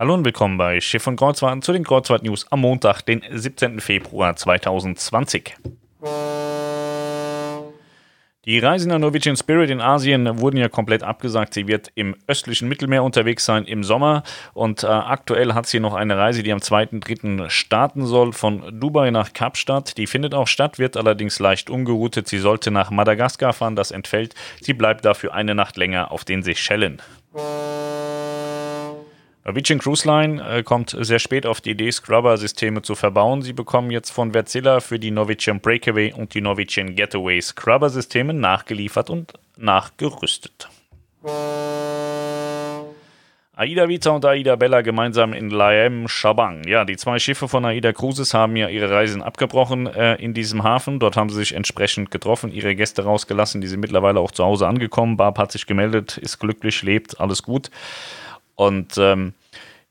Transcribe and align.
Hallo 0.00 0.14
und 0.14 0.24
willkommen 0.24 0.56
bei 0.56 0.80
Schiff 0.80 1.06
und 1.06 1.16
Kreuzfahrten 1.16 1.60
zu 1.60 1.74
den 1.74 1.84
Kreuzfahrt 1.84 2.22
News 2.22 2.46
am 2.48 2.60
Montag, 2.60 3.02
den 3.02 3.22
17. 3.30 3.80
Februar 3.80 4.34
2020. 4.34 5.56
Die 8.46 8.58
Reisen 8.58 8.88
der 8.88 8.98
Norwegian 8.98 9.36
Spirit 9.36 9.68
in 9.68 9.82
Asien 9.82 10.40
wurden 10.40 10.56
ja 10.56 10.70
komplett 10.70 11.02
abgesagt. 11.02 11.52
Sie 11.52 11.68
wird 11.68 11.92
im 11.96 12.16
östlichen 12.26 12.66
Mittelmeer 12.66 13.04
unterwegs 13.04 13.44
sein 13.44 13.66
im 13.66 13.84
Sommer 13.84 14.22
und 14.54 14.84
äh, 14.84 14.86
aktuell 14.86 15.52
hat 15.52 15.66
sie 15.66 15.80
noch 15.80 15.92
eine 15.92 16.16
Reise, 16.16 16.42
die 16.42 16.52
am 16.52 16.60
2.3. 16.60 17.50
starten 17.50 18.06
soll 18.06 18.32
von 18.32 18.80
Dubai 18.80 19.10
nach 19.10 19.34
Kapstadt. 19.34 19.98
Die 19.98 20.06
findet 20.06 20.32
auch 20.32 20.48
statt, 20.48 20.78
wird 20.78 20.96
allerdings 20.96 21.38
leicht 21.40 21.68
umgeroutet. 21.68 22.26
Sie 22.26 22.38
sollte 22.38 22.70
nach 22.70 22.90
Madagaskar 22.90 23.52
fahren, 23.52 23.76
das 23.76 23.90
entfällt. 23.90 24.34
Sie 24.62 24.72
bleibt 24.72 25.04
dafür 25.04 25.34
eine 25.34 25.54
Nacht 25.54 25.76
länger 25.76 26.10
auf 26.10 26.24
den 26.24 26.42
Seychellen. 26.42 27.02
Norwegian 29.44 29.78
Cruise 29.78 30.06
Line 30.06 30.42
äh, 30.46 30.62
kommt 30.62 30.94
sehr 30.98 31.18
spät 31.18 31.46
auf 31.46 31.62
die 31.62 31.70
Idee, 31.70 31.90
Scrubber-Systeme 31.90 32.82
zu 32.82 32.94
verbauen. 32.94 33.40
Sie 33.40 33.54
bekommen 33.54 33.90
jetzt 33.90 34.10
von 34.10 34.34
Wärtsilä 34.34 34.80
für 34.80 34.98
die 34.98 35.10
Norwegian 35.10 35.60
Breakaway 35.60 36.12
und 36.12 36.34
die 36.34 36.42
Norwegian 36.42 36.94
Getaway 36.94 37.40
Scrubber-Systeme 37.40 38.34
nachgeliefert 38.34 39.08
und 39.08 39.32
nachgerüstet. 39.56 40.68
Aida 43.60 43.88
Vita 43.88 44.10
und 44.10 44.24
Aida 44.24 44.56
Bella 44.56 44.82
gemeinsam 44.82 45.32
in 45.32 45.48
Laem 45.50 46.06
Shabang. 46.06 46.64
Ja, 46.66 46.84
die 46.84 46.96
zwei 46.96 47.18
Schiffe 47.18 47.48
von 47.48 47.64
Aida 47.64 47.92
Cruises 47.92 48.34
haben 48.34 48.56
ja 48.56 48.68
ihre 48.68 48.90
Reisen 48.90 49.22
abgebrochen 49.22 49.86
äh, 49.86 50.16
in 50.16 50.34
diesem 50.34 50.64
Hafen. 50.64 50.98
Dort 50.98 51.16
haben 51.16 51.30
sie 51.30 51.36
sich 51.36 51.54
entsprechend 51.54 52.10
getroffen, 52.10 52.52
ihre 52.52 52.74
Gäste 52.74 53.04
rausgelassen. 53.04 53.62
Die 53.62 53.68
sind 53.68 53.80
mittlerweile 53.80 54.20
auch 54.20 54.32
zu 54.32 54.44
Hause 54.44 54.66
angekommen. 54.66 55.16
Barb 55.16 55.38
hat 55.38 55.52
sich 55.52 55.66
gemeldet, 55.66 56.18
ist 56.18 56.38
glücklich, 56.38 56.82
lebt, 56.82 57.20
alles 57.20 57.42
gut. 57.42 57.70
Und 58.60 58.98
ähm, 58.98 59.32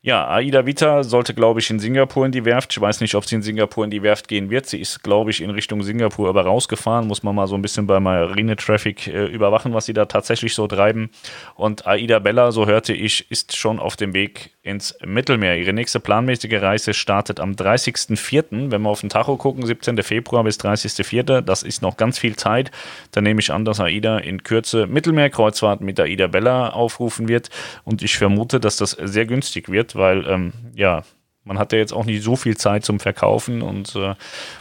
ja, 0.02 0.26
Aida 0.30 0.64
Vita 0.64 1.02
sollte, 1.04 1.34
glaube 1.34 1.60
ich, 1.60 1.68
in 1.68 1.78
Singapur 1.78 2.24
in 2.24 2.32
die 2.32 2.46
Werft. 2.46 2.72
Ich 2.72 2.80
weiß 2.80 3.02
nicht, 3.02 3.14
ob 3.14 3.26
sie 3.26 3.34
in 3.34 3.42
Singapur 3.42 3.84
in 3.84 3.90
die 3.90 4.02
Werft 4.02 4.28
gehen 4.28 4.48
wird. 4.48 4.64
Sie 4.64 4.80
ist, 4.80 5.02
glaube 5.02 5.30
ich, 5.30 5.42
in 5.42 5.50
Richtung 5.50 5.82
Singapur 5.82 6.30
aber 6.30 6.46
rausgefahren. 6.46 7.06
Muss 7.06 7.22
man 7.22 7.34
mal 7.34 7.46
so 7.46 7.54
ein 7.54 7.60
bisschen 7.60 7.86
bei 7.86 8.00
Marine 8.00 8.56
Traffic 8.56 9.08
äh, 9.08 9.26
überwachen, 9.26 9.74
was 9.74 9.84
sie 9.84 9.92
da 9.92 10.06
tatsächlich 10.06 10.54
so 10.54 10.66
treiben. 10.66 11.10
Und 11.54 11.86
Aida 11.86 12.18
Bella, 12.18 12.50
so 12.50 12.66
hörte 12.66 12.94
ich, 12.94 13.30
ist 13.30 13.54
schon 13.54 13.78
auf 13.78 13.96
dem 13.96 14.14
Weg 14.14 14.52
ins 14.62 14.96
Mittelmeer. 15.04 15.58
Ihre 15.58 15.74
nächste 15.74 16.00
planmäßige 16.00 16.62
Reise 16.62 16.94
startet 16.94 17.38
am 17.38 17.52
30.04. 17.52 18.70
Wenn 18.70 18.80
wir 18.80 18.88
auf 18.88 19.00
den 19.00 19.10
Tacho 19.10 19.36
gucken, 19.36 19.66
17. 19.66 20.02
Februar 20.02 20.44
bis 20.44 20.58
30.04. 20.60 21.42
Das 21.42 21.62
ist 21.62 21.82
noch 21.82 21.98
ganz 21.98 22.18
viel 22.18 22.36
Zeit. 22.36 22.70
Dann 23.12 23.24
nehme 23.24 23.40
ich 23.40 23.52
an, 23.52 23.66
dass 23.66 23.80
Aida 23.80 24.16
in 24.16 24.44
Kürze 24.44 24.86
Mittelmeerkreuzfahrt 24.86 25.82
mit 25.82 26.00
Aida 26.00 26.26
Bella 26.26 26.70
aufrufen 26.70 27.28
wird. 27.28 27.50
Und 27.84 28.02
ich 28.02 28.16
vermute, 28.16 28.60
dass 28.60 28.78
das 28.78 28.92
sehr 28.92 29.26
günstig 29.26 29.70
wird 29.70 29.89
weil 29.96 30.26
ähm, 30.26 30.52
ja, 30.74 31.02
man 31.44 31.58
hat 31.58 31.72
ja 31.72 31.78
jetzt 31.78 31.92
auch 31.92 32.04
nicht 32.04 32.22
so 32.22 32.36
viel 32.36 32.56
Zeit 32.56 32.84
zum 32.84 33.00
Verkaufen 33.00 33.62
und 33.62 33.94
äh, 33.96 34.14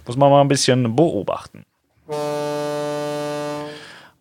muss 0.06 0.18
man 0.18 0.30
mal 0.32 0.42
ein 0.42 0.48
bisschen 0.48 0.96
beobachten. 0.96 1.66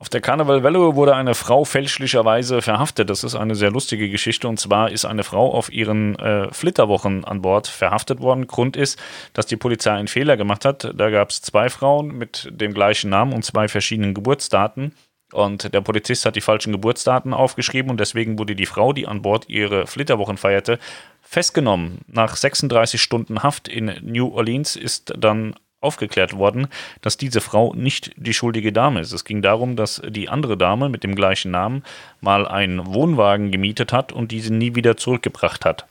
Auf 0.01 0.09
der 0.09 0.21
Carnival 0.21 0.63
Valley 0.63 0.95
wurde 0.95 1.17
eine 1.17 1.35
Frau 1.35 1.65
fälschlicherweise 1.65 2.63
verhaftet. 2.63 3.11
Das 3.11 3.25
ist 3.25 3.35
eine 3.35 3.57
sehr 3.57 3.73
lustige 3.73 4.09
Geschichte. 4.09 4.47
Und 4.47 4.61
zwar 4.61 4.93
ist 4.93 5.05
eine 5.05 5.25
Frau 5.25 5.53
auf 5.53 5.73
ihren 5.73 6.17
äh, 6.21 6.53
Flitterwochen 6.53 7.25
an 7.25 7.43
Bord 7.43 7.67
verhaftet 7.67 8.21
worden. 8.21 8.47
Grund 8.47 8.77
ist, 8.77 8.99
dass 9.33 9.47
die 9.47 9.57
Polizei 9.57 9.91
einen 9.93 10.07
Fehler 10.07 10.37
gemacht 10.37 10.65
hat. 10.65 10.93
Da 10.95 11.11
gab 11.11 11.31
es 11.31 11.43
zwei 11.43 11.69
Frauen 11.69 12.17
mit 12.17 12.49
dem 12.53 12.75
gleichen 12.75 13.11
Namen 13.11 13.33
und 13.33 13.45
zwei 13.45 13.67
verschiedenen 13.67 14.15
Geburtsdaten. 14.15 14.95
Und 15.33 15.75
der 15.75 15.81
Polizist 15.83 16.25
hat 16.25 16.37
die 16.37 16.41
falschen 16.41 16.73
Geburtsdaten 16.73 17.35
aufgeschrieben 17.35 17.91
und 17.91 18.01
deswegen 18.01 18.39
wurde 18.39 18.57
die 18.57 18.67
Frau, 18.67 18.93
die 18.93 19.07
an 19.07 19.23
Bord 19.23 19.49
ihre 19.49 19.87
Flitterwochen 19.87 20.39
feierte, 20.39 20.79
festgenommen. 21.21 21.99
Nach 22.07 22.35
36 22.35 23.01
Stunden 23.01 23.43
Haft 23.43 23.69
in 23.69 23.95
New 24.03 24.29
Orleans 24.29 24.75
ist 24.77 25.13
dann 25.19 25.55
aufgeklärt 25.81 26.37
worden, 26.37 26.69
dass 27.03 27.17
diese 27.17 27.41
Frau 27.41 27.73
nicht 27.75 28.13
die 28.17 28.35
schuldige 28.35 28.73
Dame 28.73 29.01
ist. 29.01 29.13
Es 29.13 29.25
ging 29.25 29.43
darum, 29.43 29.77
dass 29.77 30.03
die 30.09 30.29
andere 30.29 30.57
Dame 30.57 30.89
mit 30.89 31.05
dem 31.05 31.15
gleichen 31.15 31.51
Namen 31.51 31.85
mal 32.21 32.49
einen 32.49 32.87
Wohnwagen 32.87 33.53
gemietet 33.53 33.93
hat 33.93 34.13
und 34.13 34.33
diesen 34.33 34.59
nie 34.59 34.75
wieder 34.75 34.97
zurückgebracht 34.97 35.65
hat. 35.65 35.87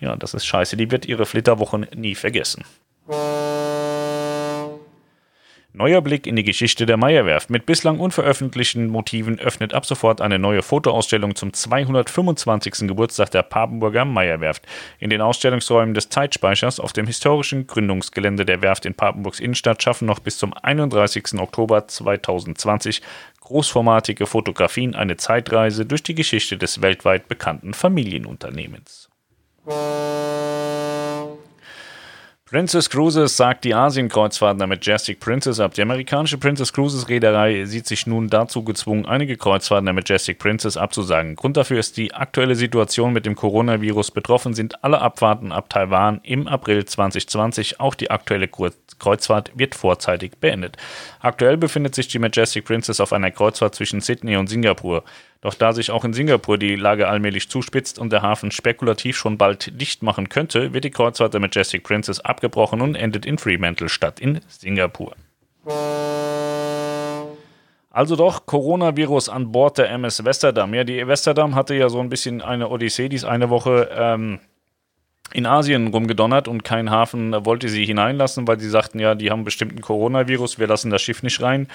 Ja, 0.00 0.16
das 0.16 0.32
ist 0.32 0.46
scheiße. 0.46 0.76
Die 0.76 0.90
wird 0.90 1.04
ihre 1.04 1.26
Flitterwochen 1.26 1.86
nie 1.94 2.14
vergessen. 2.14 2.64
Neuer 5.72 6.00
Blick 6.00 6.26
in 6.26 6.34
die 6.34 6.42
Geschichte 6.42 6.84
der 6.84 6.96
Meyerwerft. 6.96 7.48
Mit 7.48 7.64
bislang 7.64 8.00
unveröffentlichten 8.00 8.88
Motiven 8.88 9.38
öffnet 9.38 9.72
ab 9.72 9.86
sofort 9.86 10.20
eine 10.20 10.40
neue 10.40 10.62
Fotoausstellung 10.62 11.36
zum 11.36 11.52
225. 11.52 12.88
Geburtstag 12.88 13.30
der 13.30 13.44
Papenburger 13.44 14.04
Meyerwerft. 14.04 14.66
In 14.98 15.10
den 15.10 15.20
Ausstellungsräumen 15.20 15.94
des 15.94 16.08
Zeitspeichers 16.08 16.80
auf 16.80 16.92
dem 16.92 17.06
historischen 17.06 17.68
Gründungsgelände 17.68 18.44
der 18.44 18.62
Werft 18.62 18.84
in 18.84 18.94
Papenburgs 18.94 19.38
Innenstadt 19.38 19.80
schaffen 19.80 20.06
noch 20.06 20.18
bis 20.18 20.38
zum 20.38 20.52
31. 20.54 21.38
Oktober 21.38 21.86
2020 21.86 23.00
großformatige 23.40 24.26
Fotografien 24.26 24.96
eine 24.96 25.18
Zeitreise 25.18 25.86
durch 25.86 26.02
die 26.02 26.16
Geschichte 26.16 26.58
des 26.58 26.82
weltweit 26.82 27.28
bekannten 27.28 27.74
Familienunternehmens. 27.74 29.08
Princess 32.50 32.90
Cruises 32.90 33.36
sagt 33.36 33.62
die 33.62 33.76
Asienkreuzfahrt 33.76 34.58
der 34.58 34.66
Majestic 34.66 35.20
Princess 35.20 35.60
ab. 35.60 35.74
Die 35.74 35.82
amerikanische 35.82 36.36
Princess 36.36 36.72
Cruises 36.72 37.08
Reederei 37.08 37.64
sieht 37.64 37.86
sich 37.86 38.08
nun 38.08 38.28
dazu 38.28 38.64
gezwungen, 38.64 39.06
einige 39.06 39.36
Kreuzfahrten 39.36 39.86
der 39.86 39.94
Majestic 39.94 40.40
Princess 40.40 40.76
abzusagen. 40.76 41.36
Grund 41.36 41.56
dafür 41.56 41.78
ist 41.78 41.96
die 41.96 42.12
aktuelle 42.12 42.56
Situation 42.56 43.12
mit 43.12 43.24
dem 43.24 43.36
Coronavirus. 43.36 44.10
Betroffen 44.10 44.54
sind 44.54 44.82
alle 44.82 45.00
Abfahrten 45.00 45.52
ab 45.52 45.70
Taiwan 45.70 46.18
im 46.24 46.48
April 46.48 46.84
2020. 46.84 47.78
Auch 47.78 47.94
die 47.94 48.10
aktuelle 48.10 48.48
Kreuzfahrt 48.48 49.52
wird 49.54 49.76
vorzeitig 49.76 50.32
beendet. 50.40 50.76
Aktuell 51.20 51.56
befindet 51.56 51.94
sich 51.94 52.08
die 52.08 52.18
Majestic 52.18 52.64
Princess 52.64 52.98
auf 52.98 53.12
einer 53.12 53.30
Kreuzfahrt 53.30 53.76
zwischen 53.76 54.00
Sydney 54.00 54.36
und 54.36 54.48
Singapur. 54.48 55.04
Doch 55.42 55.54
da 55.54 55.72
sich 55.72 55.90
auch 55.90 56.04
in 56.04 56.12
Singapur 56.12 56.58
die 56.58 56.76
Lage 56.76 57.08
allmählich 57.08 57.48
zuspitzt 57.48 57.98
und 57.98 58.12
der 58.12 58.20
Hafen 58.20 58.50
spekulativ 58.50 59.16
schon 59.16 59.38
bald 59.38 59.80
dicht 59.80 60.02
machen 60.02 60.28
könnte, 60.28 60.74
wird 60.74 60.84
die 60.84 60.90
Kreuzfahrt 60.90 61.32
der 61.32 61.40
Majestic 61.40 61.82
Princess 61.82 62.20
abgebrochen 62.20 62.82
und 62.82 62.94
endet 62.94 63.24
in 63.24 63.38
Fremantle 63.38 63.88
statt 63.88 64.20
in 64.20 64.40
Singapur. 64.48 65.14
Also 67.92 68.16
doch 68.16 68.46
Coronavirus 68.46 69.30
an 69.30 69.50
Bord 69.50 69.78
der 69.78 69.90
MS 69.90 70.24
Westerdam. 70.24 70.74
Ja, 70.74 70.84
die 70.84 71.06
Westerdam 71.06 71.54
hatte 71.54 71.74
ja 71.74 71.88
so 71.88 72.00
ein 72.00 72.10
bisschen 72.10 72.42
eine 72.42 72.68
Odyssee, 72.68 73.08
die 73.08 73.16
ist 73.16 73.24
eine 73.24 73.48
Woche 73.48 73.88
ähm, 73.92 74.40
in 75.32 75.46
Asien 75.46 75.88
rumgedonnert 75.88 76.48
und 76.48 76.64
kein 76.64 76.90
Hafen 76.90 77.44
wollte 77.44 77.68
sie 77.68 77.84
hineinlassen, 77.84 78.48
weil 78.48 78.58
sie 78.58 78.68
sagten, 78.68 78.98
ja, 78.98 79.14
die 79.14 79.30
haben 79.30 79.44
bestimmt 79.44 79.74
ein 79.74 79.80
Coronavirus, 79.80 80.58
wir 80.58 80.66
lassen 80.66 80.90
das 80.90 81.02
Schiff 81.02 81.22
nicht 81.22 81.40
rein. 81.40 81.68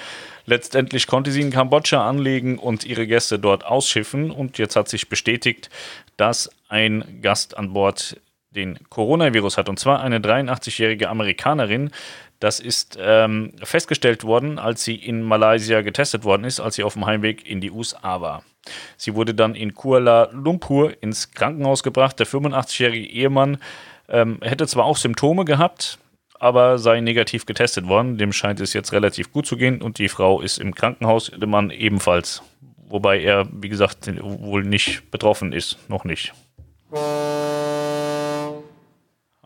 Letztendlich 0.44 1.06
konnte 1.06 1.30
sie 1.30 1.40
in 1.40 1.50
Kambodscha 1.50 2.06
anlegen 2.06 2.58
und 2.58 2.84
ihre 2.84 3.06
Gäste 3.06 3.38
dort 3.38 3.64
ausschiffen 3.64 4.30
und 4.30 4.58
jetzt 4.58 4.76
hat 4.76 4.88
sich 4.88 5.08
bestätigt, 5.08 5.70
dass 6.16 6.50
ein 6.68 7.20
Gast 7.22 7.56
an 7.56 7.72
Bord 7.72 8.20
den 8.50 8.78
Coronavirus 8.88 9.58
hat 9.58 9.68
und 9.68 9.78
zwar 9.78 10.00
eine 10.00 10.18
83-jährige 10.18 11.08
Amerikanerin. 11.08 11.90
Das 12.40 12.60
ist 12.60 12.98
ähm, 13.00 13.52
festgestellt 13.62 14.24
worden, 14.24 14.58
als 14.58 14.84
sie 14.84 14.94
in 14.94 15.22
Malaysia 15.22 15.80
getestet 15.80 16.24
worden 16.24 16.44
ist, 16.44 16.60
als 16.60 16.74
sie 16.74 16.82
auf 16.82 16.92
dem 16.92 17.06
Heimweg 17.06 17.48
in 17.48 17.60
die 17.60 17.70
USA 17.70 18.20
war. 18.20 18.44
Sie 18.96 19.14
wurde 19.14 19.34
dann 19.34 19.54
in 19.54 19.74
Kuala 19.74 20.28
Lumpur 20.32 20.94
ins 21.02 21.30
Krankenhaus 21.32 21.82
gebracht. 21.82 22.18
Der 22.18 22.26
85-jährige 22.26 23.06
Ehemann 23.06 23.58
ähm, 24.08 24.38
hätte 24.42 24.66
zwar 24.66 24.84
auch 24.84 24.96
Symptome 24.96 25.44
gehabt, 25.44 25.98
aber 26.38 26.78
sei 26.78 27.00
negativ 27.00 27.46
getestet 27.46 27.88
worden. 27.88 28.18
Dem 28.18 28.32
scheint 28.32 28.60
es 28.60 28.72
jetzt 28.72 28.92
relativ 28.92 29.32
gut 29.32 29.46
zu 29.46 29.56
gehen 29.56 29.82
und 29.82 29.98
die 29.98 30.08
Frau 30.08 30.40
ist 30.40 30.58
im 30.58 30.74
Krankenhaus, 30.74 31.30
der 31.34 31.48
Mann 31.48 31.70
ebenfalls. 31.70 32.42
Wobei 32.88 33.20
er, 33.20 33.48
wie 33.50 33.68
gesagt, 33.68 34.08
wohl 34.22 34.62
nicht 34.62 35.10
betroffen 35.10 35.52
ist. 35.52 35.78
Noch 35.88 36.04
nicht. 36.04 36.32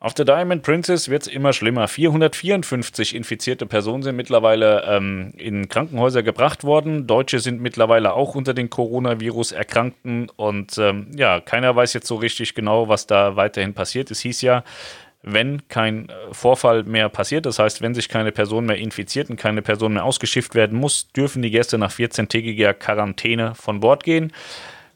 Auf 0.03 0.15
der 0.15 0.25
Diamond 0.25 0.63
Princess 0.63 1.11
wird 1.11 1.23
es 1.25 1.29
immer 1.29 1.53
schlimmer. 1.53 1.87
454 1.87 3.15
infizierte 3.15 3.67
Personen 3.67 4.03
sind 4.03 4.17
mittlerweile 4.17 4.85
ähm, 4.89 5.35
in 5.37 5.69
Krankenhäuser 5.69 6.23
gebracht 6.23 6.65
worden. 6.65 7.07
Deutsche 7.07 7.39
sind 7.39 7.61
mittlerweile 7.61 8.15
auch 8.15 8.35
unter 8.35 8.55
den 8.55 8.71
Coronavirus 8.71 9.53
Erkrankten. 9.53 10.31
Und 10.37 10.79
ähm, 10.79 11.09
ja, 11.15 11.41
keiner 11.41 11.77
weiß 11.77 11.93
jetzt 11.93 12.07
so 12.07 12.17
richtig 12.17 12.55
genau, 12.55 12.89
was 12.89 13.07
da 13.07 13.37
weiterhin 13.37 13.75
passiert. 13.75 14.11
Es 14.11 14.21
hieß 14.21 14.41
ja, 14.41 14.65
wenn 15.23 15.69
kein 15.69 16.09
äh, 16.09 16.13
Vorfall 16.33 16.85
mehr 16.85 17.11
passiert, 17.11 17.45
das 17.45 17.59
heißt, 17.59 17.83
wenn 17.83 17.95
sich 17.95 18.09
keine 18.09 18.33
Person 18.33 18.65
mehr 18.65 18.79
infiziert 18.79 19.29
und 19.29 19.37
keine 19.37 19.61
Person 19.61 19.93
mehr 19.93 20.05
ausgeschifft 20.05 20.55
werden 20.55 20.79
muss, 20.79 21.13
dürfen 21.13 21.43
die 21.43 21.51
Gäste 21.51 21.77
nach 21.77 21.93
14-tägiger 21.93 22.73
Quarantäne 22.73 23.55
von 23.55 23.81
Bord 23.81 24.03
gehen. 24.05 24.33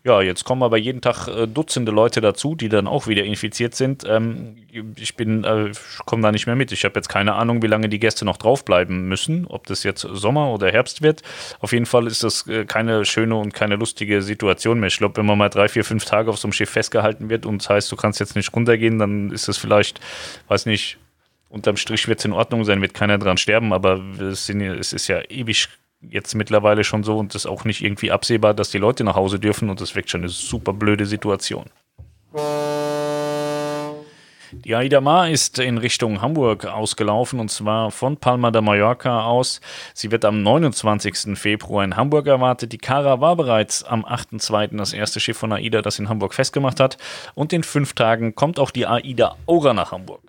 Ja, 0.06 0.20
jetzt 0.20 0.44
kommen 0.44 0.62
aber 0.62 0.76
jeden 0.76 1.00
Tag 1.00 1.28
äh, 1.28 1.46
Dutzende 1.46 1.90
Leute 1.90 2.20
dazu, 2.20 2.54
die 2.54 2.68
dann 2.68 2.86
auch 2.86 3.06
wieder 3.06 3.24
infiziert 3.24 3.74
sind. 3.74 4.04
Ähm, 4.06 4.56
ich 4.96 5.16
bin, 5.16 5.44
äh, 5.44 5.72
komme 6.04 6.22
da 6.22 6.30
nicht 6.30 6.46
mehr 6.46 6.56
mit. 6.56 6.72
Ich 6.72 6.84
habe 6.84 6.96
jetzt 6.96 7.08
keine 7.08 7.32
Ahnung, 7.32 7.62
wie 7.62 7.68
lange 7.68 7.88
die 7.88 7.98
Gäste 7.98 8.26
noch 8.26 8.36
draufbleiben 8.36 9.08
müssen, 9.08 9.46
ob 9.46 9.66
das 9.66 9.82
jetzt 9.82 10.02
Sommer 10.02 10.50
oder 10.50 10.70
Herbst 10.70 11.00
wird. 11.00 11.22
Auf 11.60 11.72
jeden 11.72 11.86
Fall 11.86 12.06
ist 12.06 12.22
das 12.22 12.46
äh, 12.46 12.66
keine 12.66 13.06
schöne 13.06 13.34
und 13.34 13.54
keine 13.54 13.76
lustige 13.76 14.20
Situation 14.20 14.78
mehr. 14.78 14.88
Ich 14.88 14.98
glaube, 14.98 15.16
wenn 15.16 15.24
man 15.24 15.38
mal 15.38 15.48
drei, 15.48 15.68
vier, 15.68 15.84
fünf 15.84 16.04
Tage 16.04 16.28
auf 16.28 16.36
so 16.36 16.48
einem 16.48 16.52
Schiff 16.52 16.68
festgehalten 16.68 17.30
wird 17.30 17.46
und 17.46 17.62
das 17.62 17.70
heißt, 17.70 17.90
du 17.90 17.96
kannst 17.96 18.20
jetzt 18.20 18.36
nicht 18.36 18.54
runtergehen, 18.54 18.98
dann 18.98 19.30
ist 19.30 19.48
das 19.48 19.56
vielleicht, 19.56 20.00
weiß 20.48 20.66
nicht, 20.66 20.98
unterm 21.48 21.78
Strich 21.78 22.08
wird 22.08 22.18
es 22.18 22.26
in 22.26 22.34
Ordnung 22.34 22.64
sein, 22.64 22.82
wird 22.82 22.92
keiner 22.92 23.16
dran 23.16 23.38
sterben, 23.38 23.72
aber 23.72 24.02
es, 24.20 24.44
sind, 24.44 24.60
es 24.60 24.92
ist 24.92 25.08
ja 25.08 25.22
ewig 25.30 25.68
jetzt 26.10 26.34
mittlerweile 26.34 26.84
schon 26.84 27.04
so 27.04 27.18
und 27.18 27.34
ist 27.34 27.46
auch 27.46 27.64
nicht 27.64 27.82
irgendwie 27.82 28.10
absehbar, 28.10 28.54
dass 28.54 28.70
die 28.70 28.78
Leute 28.78 29.04
nach 29.04 29.16
Hause 29.16 29.38
dürfen 29.38 29.70
und 29.70 29.80
das 29.80 29.94
wirkt 29.94 30.10
schon 30.10 30.22
eine 30.22 30.30
super 30.30 30.72
blöde 30.72 31.06
Situation. 31.06 31.66
Die 34.64 34.74
Aida 34.74 35.00
Mar 35.00 35.28
ist 35.28 35.58
in 35.58 35.78
Richtung 35.78 36.22
Hamburg 36.22 36.64
ausgelaufen 36.64 37.40
und 37.40 37.50
zwar 37.50 37.90
von 37.90 38.16
Palma 38.16 38.50
de 38.50 38.62
Mallorca 38.62 39.24
aus. 39.24 39.60
Sie 39.94 40.10
wird 40.10 40.24
am 40.24 40.42
29. 40.42 41.36
Februar 41.36 41.84
in 41.84 41.96
Hamburg 41.96 42.26
erwartet. 42.26 42.72
Die 42.72 42.78
Cara 42.78 43.20
war 43.20 43.36
bereits 43.36 43.82
am 43.82 44.04
8.2. 44.04 44.76
das 44.76 44.92
erste 44.92 45.20
Schiff 45.20 45.36
von 45.36 45.52
Aida, 45.52 45.82
das 45.82 45.98
in 45.98 46.08
Hamburg 46.08 46.34
festgemacht 46.34 46.80
hat. 46.80 46.96
Und 47.34 47.52
in 47.52 47.62
fünf 47.62 47.94
Tagen 47.94 48.34
kommt 48.34 48.58
auch 48.58 48.70
die 48.70 48.86
Aida 48.86 49.36
Aura 49.46 49.74
nach 49.74 49.92
Hamburg. 49.92 50.22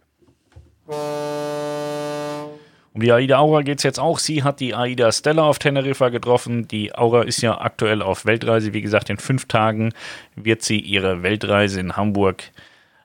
Um 2.95 3.01
die 3.01 3.11
Aida 3.11 3.39
Aura 3.39 3.61
geht 3.61 3.79
es 3.79 3.83
jetzt 3.83 3.99
auch. 3.99 4.19
Sie 4.19 4.43
hat 4.43 4.61
die 4.61 4.73
Aida 4.73 5.11
Stella 5.11 5.43
auf 5.43 5.59
Teneriffa 5.59 6.07
getroffen. 6.07 6.65
Die 6.69 6.95
Aura 6.95 7.23
ist 7.23 7.41
ja 7.41 7.59
aktuell 7.59 8.01
auf 8.01 8.25
Weltreise. 8.25 8.71
Wie 8.71 8.81
gesagt, 8.81 9.09
in 9.09 9.17
fünf 9.17 9.49
Tagen 9.49 9.91
wird 10.37 10.61
sie 10.61 10.79
ihre 10.79 11.21
Weltreise 11.21 11.81
in 11.81 11.97
Hamburg 11.97 12.51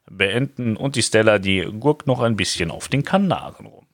beenden. 0.08 0.76
Und 0.76 0.94
die 0.94 1.02
Stella, 1.02 1.40
die 1.40 1.62
gurkt 1.80 2.06
noch 2.06 2.20
ein 2.20 2.36
bisschen 2.36 2.70
auf 2.70 2.86
den 2.86 3.02
Kanaren 3.02 3.66
rum. 3.66 3.84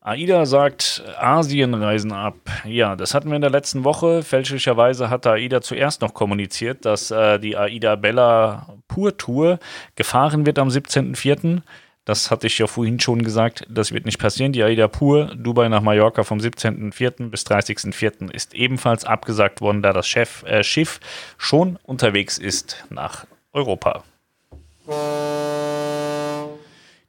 AIDA 0.00 0.44
sagt 0.44 1.04
Asienreisen 1.20 2.10
ab. 2.10 2.34
Ja, 2.64 2.96
das 2.96 3.14
hatten 3.14 3.28
wir 3.28 3.36
in 3.36 3.42
der 3.42 3.50
letzten 3.50 3.84
Woche. 3.84 4.24
Fälschlicherweise 4.24 5.08
hat 5.08 5.24
AIDA 5.24 5.60
zuerst 5.60 6.00
noch 6.00 6.14
kommuniziert, 6.14 6.84
dass 6.84 7.12
äh, 7.12 7.38
die 7.38 7.56
AIDA 7.56 7.94
Bella 7.94 8.66
Pur 8.88 9.16
Tour 9.16 9.60
gefahren 9.94 10.46
wird 10.46 10.58
am 10.58 10.66
17.04. 10.66 11.62
Das 12.08 12.30
hatte 12.30 12.46
ich 12.46 12.56
ja 12.56 12.66
vorhin 12.66 12.98
schon 12.98 13.22
gesagt, 13.22 13.66
das 13.68 13.92
wird 13.92 14.06
nicht 14.06 14.18
passieren. 14.18 14.52
Die 14.54 14.62
AIDA 14.62 14.88
Pur, 14.88 15.26
Dubai 15.36 15.68
nach 15.68 15.82
Mallorca 15.82 16.24
vom 16.24 16.38
17.04. 16.38 17.28
bis 17.28 17.42
30.04. 17.42 18.32
ist 18.32 18.54
ebenfalls 18.54 19.04
abgesagt 19.04 19.60
worden, 19.60 19.82
da 19.82 19.92
das 19.92 20.08
Chef, 20.08 20.42
äh, 20.44 20.62
Schiff 20.62 21.00
schon 21.36 21.78
unterwegs 21.82 22.38
ist 22.38 22.82
nach 22.88 23.26
Europa. 23.52 24.04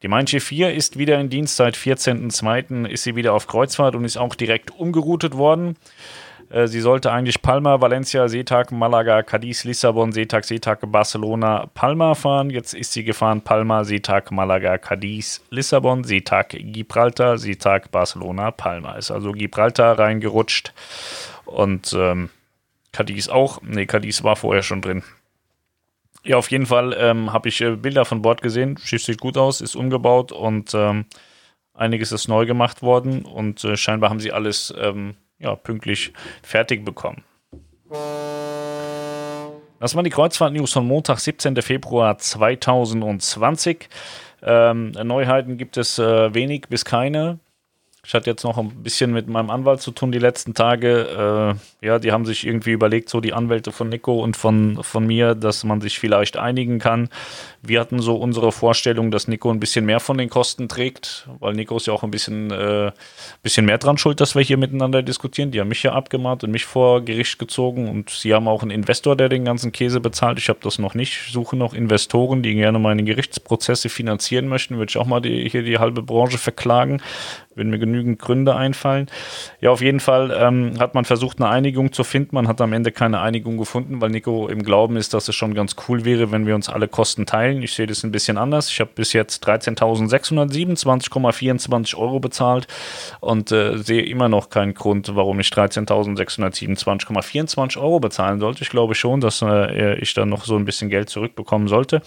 Die 0.01 0.09
Mein 0.09 0.27
Schiff 0.27 0.43
4 0.43 0.73
ist 0.73 0.97
wieder 0.97 1.17
in 1.17 1.29
Dienst. 1.29 1.55
Seit 1.55 1.77
14.02. 1.77 2.85
ist 2.85 3.03
sie 3.03 3.15
wieder 3.15 3.31
auf 3.31 3.47
Kreuzfahrt 3.47 3.95
und 3.95 4.03
ist 4.03 4.17
auch 4.17 4.35
direkt 4.35 4.71
umgeroutet 4.71 5.37
worden. 5.37 5.77
Äh, 6.49 6.67
sie 6.67 6.81
sollte 6.81 7.11
eigentlich 7.11 7.41
Palma, 7.41 7.79
Valencia, 7.79 8.27
Seetag, 8.27 8.71
Malaga, 8.71 9.23
Cadiz, 9.23 9.63
Lissabon, 9.63 10.11
Seetag, 10.11 10.45
Seetag, 10.45 10.79
Barcelona, 10.91 11.67
Palma 11.73 12.15
fahren. 12.15 12.49
Jetzt 12.49 12.73
ist 12.73 12.93
sie 12.93 13.03
gefahren 13.03 13.41
Palma, 13.41 13.83
Seetag, 13.83 14.31
Malaga, 14.31 14.77
Cadiz, 14.77 15.41
Lissabon, 15.49 16.03
Seetag, 16.03 16.49
Gibraltar, 16.49 17.37
Seetag, 17.37 17.91
Barcelona, 17.91 18.51
Palma. 18.51 18.93
Ist 18.93 19.11
also 19.11 19.31
Gibraltar 19.31 19.99
reingerutscht 19.99 20.73
und 21.45 21.93
ähm, 21.93 22.29
Cadiz 22.91 23.29
auch. 23.29 23.61
Ne, 23.61 23.85
Cadiz 23.85 24.23
war 24.23 24.35
vorher 24.35 24.63
schon 24.63 24.81
drin. 24.81 25.03
Ja, 26.23 26.37
auf 26.37 26.51
jeden 26.51 26.65
Fall 26.65 26.95
ähm, 26.97 27.31
habe 27.31 27.47
ich 27.49 27.61
äh, 27.61 27.75
Bilder 27.75 28.05
von 28.05 28.21
Bord 28.21 28.41
gesehen. 28.41 28.77
Schiff 28.77 29.03
sieht 29.03 29.21
gut 29.21 29.37
aus, 29.37 29.61
ist 29.61 29.75
umgebaut 29.75 30.31
und 30.31 30.73
ähm, 30.73 31.05
einiges 31.73 32.11
ist 32.11 32.27
neu 32.27 32.45
gemacht 32.45 32.81
worden 32.81 33.23
und 33.23 33.63
äh, 33.63 33.77
scheinbar 33.77 34.09
haben 34.09 34.19
sie 34.19 34.33
alles 34.33 34.73
ähm, 34.77 35.15
ja, 35.39 35.55
pünktlich 35.55 36.13
fertig 36.43 36.85
bekommen. 36.85 37.23
Das 39.79 39.95
waren 39.95 40.03
die 40.03 40.09
Kreuzfahrt-News 40.09 40.73
von 40.73 40.85
Montag, 40.85 41.19
17. 41.19 41.61
Februar 41.61 42.17
2020. 42.17 43.89
Ähm, 44.43 44.91
Neuheiten 44.91 45.57
gibt 45.57 45.77
es 45.77 45.99
äh, 45.99 46.33
wenig 46.33 46.67
bis 46.69 46.85
keine. 46.85 47.39
Ich 48.09 48.15
hatte 48.15 48.27
jetzt 48.27 48.43
noch 48.43 48.57
ein 48.57 48.69
bisschen 48.81 49.13
mit 49.13 49.27
meinem 49.27 49.51
Anwalt 49.51 49.81
zu 49.81 49.91
tun 49.91 50.11
die 50.11 50.17
letzten 50.17 50.55
Tage. 50.55 51.55
Äh, 51.83 51.85
ja, 51.85 51.99
die 51.99 52.11
haben 52.11 52.25
sich 52.25 52.43
irgendwie 52.43 52.71
überlegt, 52.71 53.07
so 53.07 53.21
die 53.21 53.33
Anwälte 53.33 53.71
von 53.71 53.87
Nico 53.87 54.23
und 54.23 54.35
von, 54.35 54.79
von 54.81 55.05
mir, 55.05 55.35
dass 55.35 55.63
man 55.63 55.79
sich 55.79 55.99
vielleicht 55.99 56.35
einigen 56.35 56.79
kann. 56.79 57.09
Wir 57.61 57.79
hatten 57.79 57.99
so 57.99 58.15
unsere 58.15 58.51
Vorstellung, 58.51 59.11
dass 59.11 59.27
Nico 59.27 59.51
ein 59.51 59.59
bisschen 59.59 59.85
mehr 59.85 59.99
von 59.99 60.17
den 60.17 60.27
Kosten 60.27 60.67
trägt, 60.67 61.27
weil 61.39 61.53
Nico 61.53 61.77
ist 61.77 61.85
ja 61.85 61.93
auch 61.93 62.01
ein 62.01 62.09
bisschen, 62.09 62.49
äh, 62.49 62.91
bisschen 63.43 63.67
mehr 63.67 63.77
dran 63.77 63.99
schuld, 63.99 64.19
dass 64.21 64.33
wir 64.33 64.41
hier 64.41 64.57
miteinander 64.57 65.03
diskutieren. 65.03 65.51
Die 65.51 65.59
haben 65.59 65.67
mich 65.67 65.83
ja 65.83 65.91
abgemahnt 65.91 66.43
und 66.43 66.49
mich 66.49 66.65
vor 66.65 67.01
Gericht 67.01 67.37
gezogen 67.37 67.87
und 67.89 68.09
sie 68.09 68.33
haben 68.33 68.47
auch 68.47 68.63
einen 68.63 68.71
Investor, 68.71 69.17
der 69.17 69.29
den 69.29 69.45
ganzen 69.45 69.71
Käse 69.71 69.99
bezahlt. 69.99 70.39
Ich 70.39 70.49
habe 70.49 70.59
das 70.63 70.79
noch 70.79 70.95
nicht. 70.95 71.27
Ich 71.27 71.31
suche 71.31 71.55
noch 71.55 71.75
Investoren, 71.75 72.41
die 72.41 72.55
gerne 72.55 72.79
meine 72.79 73.03
Gerichtsprozesse 73.03 73.87
finanzieren 73.87 74.47
möchten. 74.47 74.79
Würde 74.79 74.89
ich 74.89 74.97
auch 74.97 75.05
mal 75.05 75.19
die, 75.19 75.47
hier 75.47 75.61
die 75.61 75.77
halbe 75.77 76.01
Branche 76.01 76.39
verklagen 76.39 77.03
wenn 77.59 77.69
mir 77.69 77.77
genügend 77.77 78.17
Gründe 78.19 78.55
einfallen. 78.55 79.05
Ja, 79.61 79.69
auf 79.69 79.81
jeden 79.81 79.99
Fall 79.99 80.35
ähm, 80.35 80.79
hat 80.79 80.95
man 80.95 81.05
versucht, 81.05 81.39
eine 81.39 81.47
Einigung 81.49 81.93
zu 81.93 82.03
finden. 82.03 82.33
Man 82.35 82.47
hat 82.47 82.59
am 82.61 82.73
Ende 82.73 82.91
keine 82.91 83.21
Einigung 83.21 83.57
gefunden, 83.57 84.01
weil 84.01 84.09
Nico 84.09 84.47
im 84.47 84.63
Glauben 84.63 84.97
ist, 84.97 85.13
dass 85.13 85.27
es 85.27 85.35
schon 85.35 85.53
ganz 85.53 85.75
cool 85.87 86.03
wäre, 86.05 86.31
wenn 86.31 86.47
wir 86.47 86.55
uns 86.55 86.69
alle 86.69 86.87
Kosten 86.87 87.27
teilen. 87.27 87.61
Ich 87.61 87.73
sehe 87.73 87.85
das 87.85 88.03
ein 88.03 88.11
bisschen 88.11 88.39
anders. 88.39 88.69
Ich 88.69 88.79
habe 88.79 88.89
bis 88.95 89.13
jetzt 89.13 89.47
13.627,24 89.47 91.95
Euro 91.95 92.19
bezahlt 92.19 92.65
und 93.19 93.51
äh, 93.51 93.77
sehe 93.77 94.01
immer 94.03 94.29
noch 94.29 94.49
keinen 94.49 94.73
Grund, 94.73 95.15
warum 95.15 95.39
ich 95.39 95.49
13.627,24 95.49 97.79
Euro 97.79 97.99
bezahlen 97.99 98.39
sollte. 98.39 98.63
Ich 98.63 98.69
glaube 98.69 98.95
schon, 98.95 99.21
dass 99.21 99.41
äh, 99.41 99.99
ich 99.99 100.13
dann 100.13 100.29
noch 100.29 100.45
so 100.45 100.55
ein 100.55 100.65
bisschen 100.65 100.89
Geld 100.89 101.09
zurückbekommen 101.09 101.67
sollte. 101.67 102.01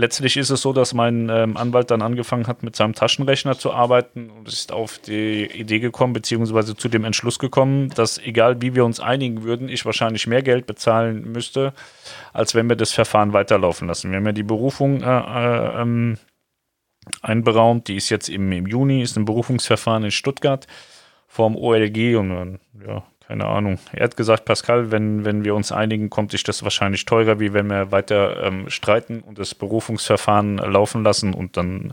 Letztlich 0.00 0.38
ist 0.38 0.48
es 0.48 0.62
so, 0.62 0.72
dass 0.72 0.94
mein 0.94 1.28
ähm, 1.28 1.58
Anwalt 1.58 1.90
dann 1.90 2.00
angefangen 2.00 2.46
hat, 2.46 2.62
mit 2.62 2.74
seinem 2.74 2.94
Taschenrechner 2.94 3.58
zu 3.58 3.70
arbeiten 3.70 4.30
und 4.30 4.48
ist 4.48 4.72
auf 4.72 4.98
die 4.98 5.44
Idee 5.44 5.78
gekommen, 5.78 6.14
beziehungsweise 6.14 6.74
zu 6.74 6.88
dem 6.88 7.04
Entschluss 7.04 7.38
gekommen, 7.38 7.90
dass 7.90 8.16
egal 8.16 8.62
wie 8.62 8.74
wir 8.74 8.86
uns 8.86 8.98
einigen 8.98 9.42
würden, 9.42 9.68
ich 9.68 9.84
wahrscheinlich 9.84 10.26
mehr 10.26 10.42
Geld 10.42 10.66
bezahlen 10.66 11.30
müsste, 11.30 11.74
als 12.32 12.54
wenn 12.54 12.66
wir 12.70 12.76
das 12.76 12.92
Verfahren 12.92 13.34
weiterlaufen 13.34 13.88
lassen. 13.88 14.10
Wir 14.10 14.16
haben 14.16 14.24
ja 14.24 14.32
die 14.32 14.42
Berufung 14.42 15.02
äh, 15.02 15.06
äh, 15.06 15.82
ähm, 15.82 16.16
einberaumt, 17.20 17.88
die 17.88 17.96
ist 17.96 18.08
jetzt 18.08 18.30
im, 18.30 18.50
im 18.52 18.66
Juni, 18.66 19.02
ist 19.02 19.18
ein 19.18 19.26
Berufungsverfahren 19.26 20.04
in 20.04 20.12
Stuttgart 20.12 20.66
vom 21.26 21.56
OLG 21.56 22.16
und 22.16 22.58
ja, 22.86 23.04
keine 23.30 23.46
Ahnung. 23.46 23.78
Er 23.92 24.02
hat 24.02 24.16
gesagt, 24.16 24.44
Pascal, 24.44 24.90
wenn, 24.90 25.24
wenn 25.24 25.44
wir 25.44 25.54
uns 25.54 25.70
einigen, 25.70 26.10
kommt 26.10 26.32
sich 26.32 26.42
das 26.42 26.64
wahrscheinlich 26.64 27.04
teurer, 27.04 27.38
wie 27.38 27.52
wenn 27.52 27.68
wir 27.68 27.92
weiter 27.92 28.42
ähm, 28.42 28.68
streiten 28.68 29.20
und 29.20 29.38
das 29.38 29.54
Berufungsverfahren 29.54 30.58
laufen 30.58 31.04
lassen 31.04 31.32
und 31.32 31.56
dann 31.56 31.92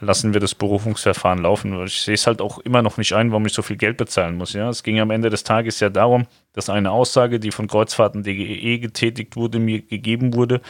lassen 0.00 0.32
wir 0.32 0.40
das 0.40 0.54
Berufungsverfahren 0.54 1.40
laufen. 1.40 1.84
Ich 1.84 2.00
sehe 2.00 2.14
es 2.14 2.26
halt 2.26 2.40
auch 2.40 2.60
immer 2.60 2.80
noch 2.80 2.96
nicht 2.96 3.12
ein, 3.12 3.30
warum 3.30 3.44
ich 3.44 3.52
so 3.52 3.60
viel 3.60 3.76
Geld 3.76 3.98
bezahlen 3.98 4.38
muss. 4.38 4.54
Ja, 4.54 4.70
es 4.70 4.82
ging 4.82 5.00
am 5.00 5.10
Ende 5.10 5.28
des 5.28 5.44
Tages 5.44 5.80
ja 5.80 5.90
darum, 5.90 6.26
dass 6.54 6.70
eine 6.70 6.90
Aussage, 6.90 7.40
die 7.40 7.50
von 7.50 7.68
Kreuzfahrten.de 7.68 8.78
getätigt 8.78 9.36
wurde, 9.36 9.58
mir 9.58 9.82
gegeben 9.82 10.32
wurde 10.32 10.62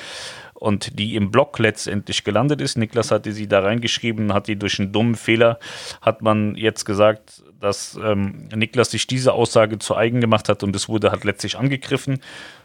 und 0.61 0.99
die 0.99 1.17
im 1.17 1.31
Blog 1.31 1.59
letztendlich 1.59 2.23
gelandet 2.23 2.61
ist. 2.61 2.77
Niklas 2.77 3.11
hatte 3.11 3.33
sie 3.33 3.49
da 3.49 3.61
reingeschrieben, 3.61 4.33
hat 4.33 4.47
die 4.47 4.57
durch 4.57 4.79
einen 4.79 4.93
dummen 4.93 5.15
Fehler, 5.17 5.59
hat 6.03 6.23
man 6.23 6.55
jetzt 6.55 6.85
gesagt, 6.85 7.43
dass 7.59 7.99
ähm, 8.03 8.49
Niklas 8.55 8.91
sich 8.91 9.07
diese 9.07 9.33
Aussage 9.33 9.79
zu 9.79 9.97
eigen 9.97 10.21
gemacht 10.21 10.49
hat 10.49 10.63
und 10.63 10.77
es 10.77 10.89
wurde 10.89 11.11
halt 11.11 11.25
letztlich 11.25 11.57
angegriffen. 11.57 12.21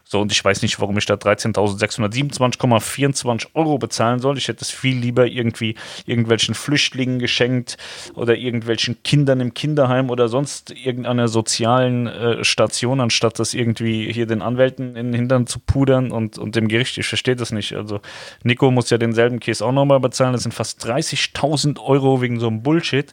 So, 0.07 0.21
und 0.21 0.31
ich 0.31 0.45
weiß 0.45 0.61
nicht, 0.61 0.79
warum 0.79 0.95
ich 0.99 1.07
da 1.07 1.15
13.627,24 1.15 3.47
Euro 3.55 3.79
bezahlen 3.79 4.19
soll. 4.19 4.37
Ich 4.37 4.47
hätte 4.47 4.61
es 4.61 4.69
viel 4.69 4.95
lieber 4.95 5.25
irgendwie 5.25 5.73
irgendwelchen 6.05 6.53
Flüchtlingen 6.53 7.17
geschenkt 7.17 7.77
oder 8.13 8.37
irgendwelchen 8.37 9.01
Kindern 9.01 9.41
im 9.41 9.55
Kinderheim 9.55 10.11
oder 10.11 10.27
sonst 10.27 10.69
irgendeiner 10.69 11.27
sozialen 11.27 12.05
äh, 12.05 12.43
Station, 12.43 13.01
anstatt 13.01 13.39
das 13.39 13.55
irgendwie 13.55 14.13
hier 14.13 14.27
den 14.27 14.43
Anwälten 14.43 14.95
in 14.95 15.07
den 15.07 15.15
Hintern 15.15 15.47
zu 15.47 15.57
pudern 15.59 16.11
und, 16.11 16.37
und 16.37 16.55
dem 16.55 16.67
Gericht. 16.67 16.99
Ich 16.99 17.07
verstehe 17.07 17.35
das 17.35 17.51
nicht. 17.51 17.73
Also, 17.73 17.99
Nico 18.43 18.69
muss 18.69 18.91
ja 18.91 18.99
denselben 18.99 19.39
Case 19.39 19.65
auch 19.65 19.71
nochmal 19.71 19.99
bezahlen. 19.99 20.33
Das 20.33 20.43
sind 20.43 20.53
fast 20.53 20.85
30.000 20.85 21.83
Euro 21.83 22.21
wegen 22.21 22.39
so 22.39 22.45
einem 22.47 22.61
Bullshit. 22.61 23.11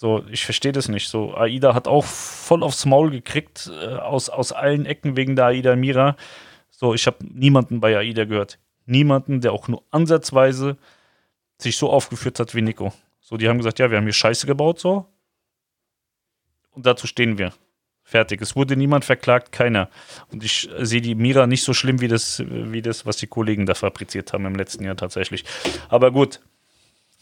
So, 0.00 0.24
ich 0.30 0.44
verstehe 0.44 0.70
das 0.70 0.88
nicht. 0.88 1.08
So, 1.08 1.34
AIDA 1.34 1.74
hat 1.74 1.88
auch 1.88 2.04
voll 2.04 2.62
aufs 2.62 2.86
Maul 2.86 3.10
gekriegt, 3.10 3.68
äh, 3.82 3.96
aus, 3.96 4.28
aus 4.28 4.52
allen 4.52 4.86
Ecken 4.86 5.16
wegen 5.16 5.34
der 5.34 5.46
AIDA 5.46 5.74
Mira. 5.74 6.14
So, 6.70 6.94
ich 6.94 7.08
habe 7.08 7.16
niemanden 7.28 7.80
bei 7.80 7.98
AIDA 7.98 8.24
gehört. 8.24 8.60
Niemanden, 8.86 9.40
der 9.40 9.52
auch 9.52 9.66
nur 9.66 9.82
ansatzweise 9.90 10.76
sich 11.60 11.76
so 11.76 11.90
aufgeführt 11.90 12.38
hat 12.38 12.54
wie 12.54 12.62
Nico. 12.62 12.92
So, 13.20 13.36
die 13.36 13.48
haben 13.48 13.58
gesagt, 13.58 13.80
ja, 13.80 13.90
wir 13.90 13.96
haben 13.96 14.04
hier 14.04 14.12
Scheiße 14.12 14.46
gebaut, 14.46 14.78
so. 14.78 15.06
Und 16.70 16.86
dazu 16.86 17.08
stehen 17.08 17.36
wir. 17.36 17.52
Fertig. 18.04 18.40
Es 18.40 18.54
wurde 18.54 18.76
niemand 18.76 19.04
verklagt, 19.04 19.50
keiner. 19.50 19.90
Und 20.30 20.44
ich 20.44 20.70
sehe 20.78 21.00
die 21.00 21.16
Mira 21.16 21.48
nicht 21.48 21.64
so 21.64 21.74
schlimm 21.74 22.00
wie 22.00 22.06
das, 22.06 22.40
wie 22.46 22.82
das, 22.82 23.04
was 23.04 23.16
die 23.16 23.26
Kollegen 23.26 23.66
da 23.66 23.74
fabriziert 23.74 24.32
haben 24.32 24.46
im 24.46 24.54
letzten 24.54 24.84
Jahr 24.84 24.96
tatsächlich. 24.96 25.44
Aber 25.88 26.12
gut, 26.12 26.38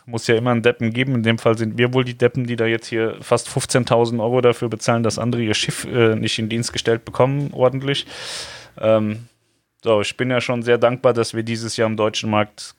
muss 0.06 0.26
ja 0.28 0.36
immer 0.36 0.52
einen 0.52 0.62
Deppen 0.62 0.92
geben. 0.92 1.14
In 1.16 1.22
dem 1.22 1.38
Fall 1.38 1.58
sind 1.58 1.76
wir 1.76 1.92
wohl 1.92 2.04
die 2.04 2.16
Deppen, 2.16 2.46
die 2.46 2.56
da 2.56 2.64
jetzt 2.64 2.86
hier 2.86 3.16
fast 3.20 3.48
15.000 3.48 4.20
Euro 4.20 4.40
dafür 4.40 4.68
bezahlen, 4.68 5.02
dass 5.02 5.18
andere 5.18 5.42
ihr 5.42 5.54
Schiff 5.54 5.84
äh, 5.84 6.14
nicht 6.14 6.38
in 6.38 6.48
Dienst 6.48 6.72
gestellt 6.72 7.04
bekommen, 7.04 7.50
ordentlich. 7.52 8.06
Ähm, 8.80 9.28
so, 9.82 10.00
ich 10.00 10.16
bin 10.16 10.30
ja 10.30 10.40
schon 10.40 10.62
sehr 10.62 10.78
dankbar, 10.78 11.12
dass 11.12 11.34
wir 11.34 11.42
dieses 11.42 11.76
Jahr 11.76 11.86
am 11.86 11.96
deutschen 11.96 12.30
Markt 12.30 12.74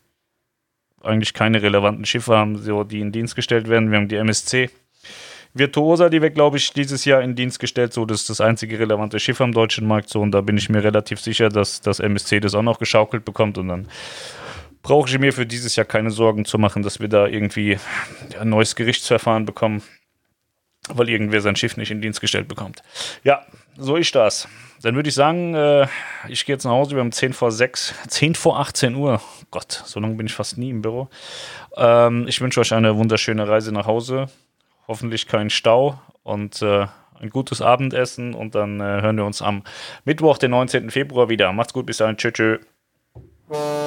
eigentlich 1.03 1.33
keine 1.33 1.61
relevanten 1.61 2.05
Schiffe 2.05 2.35
haben, 2.35 2.57
so, 2.57 2.83
die 2.83 3.01
in 3.01 3.11
Dienst 3.11 3.35
gestellt 3.35 3.69
werden. 3.69 3.91
Wir 3.91 3.97
haben 3.97 4.07
die 4.07 4.15
MSC 4.15 4.69
Virtuosa, 5.53 6.09
die 6.09 6.21
wir, 6.21 6.29
glaube 6.29 6.57
ich, 6.57 6.71
dieses 6.71 7.05
Jahr 7.05 7.21
in 7.21 7.35
Dienst 7.35 7.59
gestellt. 7.59 7.93
So, 7.93 8.05
das 8.05 8.21
ist 8.21 8.29
das 8.29 8.41
einzige 8.41 8.79
relevante 8.79 9.19
Schiff 9.19 9.41
am 9.41 9.53
deutschen 9.53 9.87
Markt. 9.87 10.09
So, 10.09 10.21
und 10.21 10.31
da 10.31 10.41
bin 10.41 10.57
ich 10.57 10.69
mir 10.69 10.83
relativ 10.83 11.19
sicher, 11.19 11.49
dass 11.49 11.81
das 11.81 11.99
MSC 11.99 12.39
das 12.39 12.55
auch 12.55 12.61
noch 12.61 12.79
geschaukelt 12.79 13.25
bekommt. 13.25 13.57
Und 13.57 13.67
dann 13.67 13.87
brauche 14.87 15.09
ich 15.09 15.19
mir 15.19 15.33
für 15.33 15.45
dieses 15.45 15.75
Jahr 15.75 15.85
keine 15.85 16.11
Sorgen 16.11 16.45
zu 16.45 16.57
machen, 16.57 16.81
dass 16.81 17.01
wir 17.01 17.09
da 17.09 17.27
irgendwie 17.27 17.77
ein 18.39 18.47
neues 18.47 18.73
Gerichtsverfahren 18.77 19.43
bekommen, 19.43 19.83
weil 20.87 21.09
irgendwer 21.09 21.41
sein 21.41 21.57
Schiff 21.57 21.75
nicht 21.75 21.91
in 21.91 21.99
Dienst 21.99 22.21
gestellt 22.21 22.47
bekommt. 22.47 22.83
Ja, 23.25 23.45
so 23.77 23.97
ist 23.97 24.15
das. 24.15 24.47
Dann 24.81 24.95
würde 24.95 25.09
ich 25.09 25.15
sagen, 25.15 25.55
äh, 25.55 25.87
ich 26.29 26.45
gehe 26.45 26.55
jetzt 26.55 26.63
nach 26.63 26.71
Hause. 26.71 26.95
Wir 26.95 27.01
haben 27.01 27.11
10 27.11 27.33
vor 27.33 27.51
6, 27.51 27.95
10 28.07 28.35
vor 28.35 28.61
18 28.61 28.95
Uhr. 28.95 29.19
Gott, 29.51 29.83
so 29.85 29.99
lange 29.99 30.15
bin 30.15 30.25
ich 30.25 30.33
fast 30.33 30.57
nie 30.57 30.69
im 30.69 30.81
Büro. 30.81 31.09
Ähm, 31.75 32.25
ich 32.29 32.39
wünsche 32.39 32.61
euch 32.61 32.73
eine 32.73 32.95
wunderschöne 32.95 33.45
Reise 33.45 33.73
nach 33.73 33.87
Hause 33.87 34.29
hoffentlich 34.87 35.27
kein 35.27 35.49
Stau 35.49 35.99
und 36.23 36.61
äh, 36.61 36.87
ein 37.19 37.29
gutes 37.29 37.61
Abendessen 37.61 38.33
und 38.33 38.55
dann 38.55 38.79
äh, 38.79 39.01
hören 39.01 39.17
wir 39.17 39.25
uns 39.25 39.41
am 39.41 39.63
Mittwoch, 40.05 40.37
den 40.37 40.51
19. 40.51 40.91
Februar 40.91 41.27
wieder. 41.27 41.51
Macht's 41.51 41.73
gut, 41.73 41.85
bis 41.85 41.97
dahin. 41.97 42.15
Tschüss. 42.15 42.31
tschüss. 42.33 43.86